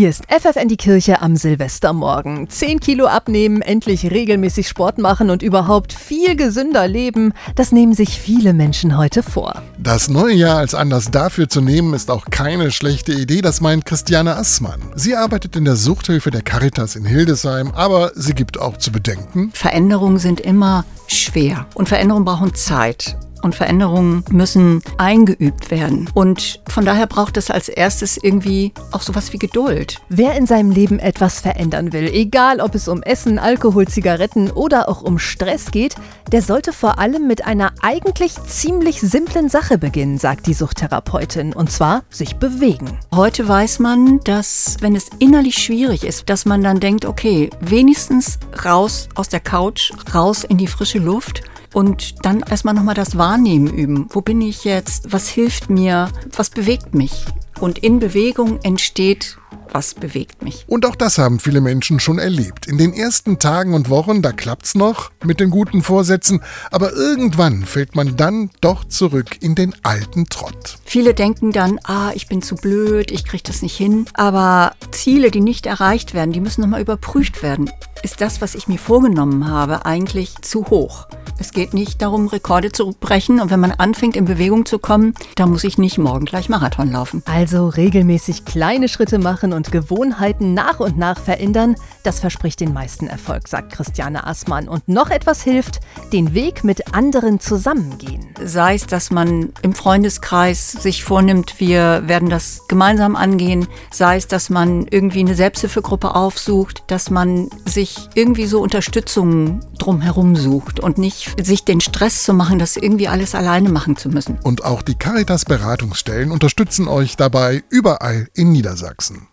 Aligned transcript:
Hier 0.00 0.08
ist 0.08 0.24
FFN 0.30 0.68
die 0.68 0.78
Kirche 0.78 1.20
am 1.20 1.36
Silvestermorgen. 1.36 2.48
10 2.48 2.80
Kilo 2.80 3.04
abnehmen, 3.04 3.60
endlich 3.60 4.10
regelmäßig 4.10 4.66
Sport 4.66 4.96
machen 4.96 5.28
und 5.28 5.42
überhaupt 5.42 5.92
viel 5.92 6.36
gesünder 6.36 6.88
leben, 6.88 7.34
das 7.54 7.70
nehmen 7.70 7.92
sich 7.92 8.18
viele 8.18 8.54
Menschen 8.54 8.96
heute 8.96 9.22
vor. 9.22 9.62
Das 9.76 10.08
neue 10.08 10.32
Jahr 10.32 10.56
als 10.56 10.74
Anlass 10.74 11.10
dafür 11.10 11.50
zu 11.50 11.60
nehmen, 11.60 11.92
ist 11.92 12.10
auch 12.10 12.24
keine 12.30 12.70
schlechte 12.70 13.12
Idee, 13.12 13.42
das 13.42 13.60
meint 13.60 13.84
Christiane 13.84 14.36
Assmann. 14.36 14.80
Sie 14.94 15.16
arbeitet 15.16 15.54
in 15.54 15.66
der 15.66 15.76
Suchthilfe 15.76 16.30
der 16.30 16.40
Caritas 16.40 16.96
in 16.96 17.04
Hildesheim, 17.04 17.70
aber 17.72 18.12
sie 18.14 18.32
gibt 18.32 18.58
auch 18.58 18.78
zu 18.78 18.92
bedenken. 18.92 19.50
Veränderungen 19.52 20.16
sind 20.16 20.40
immer 20.40 20.86
schwer 21.08 21.66
und 21.74 21.90
Veränderungen 21.90 22.24
brauchen 22.24 22.54
Zeit 22.54 23.18
und 23.42 23.54
Veränderungen 23.54 24.24
müssen 24.30 24.82
eingeübt 24.98 25.70
werden. 25.70 26.08
Und 26.14 26.60
von 26.68 26.84
daher 26.84 27.06
braucht 27.06 27.36
es 27.36 27.50
als 27.50 27.68
erstes 27.68 28.16
irgendwie 28.16 28.72
auch 28.92 29.02
sowas 29.02 29.32
wie 29.32 29.38
Geduld. 29.38 29.96
Wer 30.08 30.34
in 30.34 30.46
seinem 30.46 30.70
Leben 30.70 30.98
etwas 30.98 31.40
verändern 31.40 31.92
will, 31.92 32.08
egal 32.12 32.60
ob 32.60 32.74
es 32.74 32.88
um 32.88 33.02
Essen, 33.02 33.38
Alkohol, 33.38 33.86
Zigaretten 33.88 34.50
oder 34.50 34.88
auch 34.88 35.02
um 35.02 35.18
Stress 35.18 35.70
geht, 35.70 35.94
der 36.32 36.42
sollte 36.42 36.72
vor 36.72 36.98
allem 36.98 37.26
mit 37.26 37.46
einer 37.46 37.72
eigentlich 37.82 38.34
ziemlich 38.44 39.00
simplen 39.00 39.48
Sache 39.48 39.78
beginnen, 39.78 40.18
sagt 40.18 40.46
die 40.46 40.54
Suchttherapeutin, 40.54 41.52
und 41.52 41.70
zwar 41.70 42.02
sich 42.08 42.36
bewegen. 42.36 42.98
Heute 43.14 43.46
weiß 43.48 43.80
man, 43.80 44.20
dass 44.20 44.76
wenn 44.80 44.94
es 44.94 45.10
innerlich 45.18 45.56
schwierig 45.56 46.04
ist, 46.04 46.28
dass 46.28 46.44
man 46.44 46.62
dann 46.62 46.80
denkt, 46.80 47.04
okay, 47.04 47.50
wenigstens 47.60 48.38
raus 48.64 49.08
aus 49.14 49.28
der 49.28 49.40
Couch, 49.40 49.92
raus 50.14 50.44
in 50.44 50.58
die 50.58 50.66
frische 50.66 50.98
Luft 50.98 51.42
und 51.74 52.24
dann 52.24 52.40
erstmal 52.40 52.74
nochmal 52.74 52.94
das 52.94 53.16
Wahrnehmen 53.16 53.68
üben. 53.68 54.06
Wo 54.10 54.20
bin 54.20 54.40
ich 54.40 54.64
jetzt? 54.64 55.12
Was 55.12 55.28
hilft 55.28 55.70
mir? 55.70 56.08
Was 56.36 56.50
bewegt 56.50 56.94
mich? 56.94 57.24
Und 57.60 57.78
in 57.78 57.98
Bewegung 57.98 58.58
entsteht 58.62 59.36
was 59.72 59.94
bewegt 59.94 60.42
mich. 60.42 60.64
Und 60.66 60.86
auch 60.86 60.96
das 60.96 61.18
haben 61.18 61.38
viele 61.38 61.60
Menschen 61.60 62.00
schon 62.00 62.18
erlebt. 62.18 62.66
In 62.66 62.78
den 62.78 62.92
ersten 62.92 63.38
Tagen 63.38 63.74
und 63.74 63.88
Wochen, 63.88 64.22
da 64.22 64.32
klappt's 64.32 64.74
noch 64.74 65.10
mit 65.24 65.40
den 65.40 65.50
guten 65.50 65.82
Vorsätzen, 65.82 66.42
aber 66.70 66.92
irgendwann 66.92 67.64
fällt 67.64 67.94
man 67.94 68.16
dann 68.16 68.50
doch 68.60 68.84
zurück 68.84 69.38
in 69.40 69.54
den 69.54 69.74
alten 69.82 70.26
Trott. 70.26 70.78
Viele 70.84 71.14
denken 71.14 71.52
dann, 71.52 71.78
ah, 71.84 72.12
ich 72.14 72.28
bin 72.28 72.42
zu 72.42 72.56
blöd, 72.56 73.10
ich 73.10 73.24
kriege 73.24 73.42
das 73.44 73.62
nicht 73.62 73.76
hin. 73.76 74.06
Aber 74.14 74.74
Ziele, 74.90 75.30
die 75.30 75.40
nicht 75.40 75.66
erreicht 75.66 76.14
werden, 76.14 76.32
die 76.32 76.40
müssen 76.40 76.62
nochmal 76.62 76.82
überprüft 76.82 77.42
werden. 77.42 77.70
Ist 78.02 78.20
das, 78.20 78.40
was 78.40 78.54
ich 78.54 78.68
mir 78.68 78.78
vorgenommen 78.78 79.48
habe, 79.48 79.84
eigentlich 79.86 80.34
zu 80.42 80.66
hoch? 80.66 81.06
Es 81.40 81.52
geht 81.52 81.72
nicht 81.72 82.02
darum, 82.02 82.28
Rekorde 82.28 82.70
zu 82.70 82.94
brechen. 83.00 83.40
Und 83.40 83.50
wenn 83.50 83.60
man 83.60 83.72
anfängt, 83.72 84.14
in 84.14 84.26
Bewegung 84.26 84.66
zu 84.66 84.78
kommen, 84.78 85.14
dann 85.36 85.48
muss 85.48 85.64
ich 85.64 85.78
nicht 85.78 85.96
morgen 85.96 86.26
gleich 86.26 86.50
Marathon 86.50 86.92
laufen. 86.92 87.22
Also 87.24 87.68
regelmäßig 87.68 88.44
kleine 88.44 88.88
Schritte 88.88 89.18
machen 89.18 89.54
und 89.54 89.72
Gewohnheiten 89.72 90.52
nach 90.52 90.80
und 90.80 90.98
nach 90.98 91.18
verändern, 91.18 91.76
das 92.02 92.20
verspricht 92.20 92.60
den 92.60 92.72
meisten 92.72 93.06
Erfolg, 93.06 93.48
sagt 93.48 93.72
Christiane 93.72 94.26
Assmann. 94.26 94.68
Und 94.68 94.88
noch 94.88 95.10
etwas 95.10 95.42
hilft, 95.42 95.80
den 96.12 96.34
Weg 96.34 96.64
mit 96.64 96.94
anderen 96.94 97.40
zusammengehen. 97.40 98.34
Sei 98.42 98.74
es, 98.74 98.86
dass 98.86 99.10
man 99.10 99.52
im 99.62 99.74
Freundeskreis 99.74 100.72
sich 100.72 101.04
vornimmt, 101.04 101.60
wir 101.60 102.02
werden 102.06 102.30
das 102.30 102.62
gemeinsam 102.68 103.16
angehen. 103.16 103.66
Sei 103.90 104.16
es, 104.16 104.26
dass 104.26 104.50
man 104.50 104.86
irgendwie 104.90 105.20
eine 105.20 105.34
Selbsthilfegruppe 105.34 106.14
aufsucht, 106.14 106.84
dass 106.88 107.10
man 107.10 107.48
sich 107.64 108.08
irgendwie 108.14 108.46
so 108.46 108.60
Unterstützung 108.62 109.60
drumherum 109.78 110.36
sucht 110.36 110.80
und 110.80 110.98
nicht 110.98 111.44
sich 111.44 111.64
den 111.64 111.80
Stress 111.80 112.24
zu 112.24 112.34
machen, 112.34 112.58
das 112.58 112.76
irgendwie 112.76 113.08
alles 113.08 113.34
alleine 113.34 113.70
machen 113.70 113.96
zu 113.96 114.08
müssen. 114.08 114.38
Und 114.42 114.64
auch 114.64 114.82
die 114.82 114.94
Caritas 114.94 115.44
Beratungsstellen 115.44 116.30
unterstützen 116.30 116.88
euch 116.88 117.16
dabei 117.16 117.62
überall 117.70 118.28
in 118.34 118.52
Niedersachsen. 118.52 119.30